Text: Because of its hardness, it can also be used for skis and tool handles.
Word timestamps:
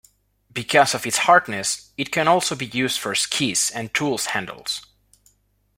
Because 0.51 0.95
of 0.95 1.05
its 1.05 1.19
hardness, 1.29 1.91
it 1.95 2.11
can 2.11 2.27
also 2.27 2.55
be 2.55 2.65
used 2.65 2.99
for 2.99 3.13
skis 3.13 3.69
and 3.69 3.93
tool 3.93 4.17
handles. 4.17 4.81